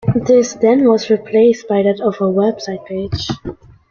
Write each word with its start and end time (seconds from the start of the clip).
This 0.25 0.55
then 0.55 0.89
was 0.89 1.11
replaced 1.11 1.67
by 1.67 1.83
that 1.83 2.01
of 2.03 2.15
a 2.15 2.23
website 2.23 2.87
page. 2.87 3.27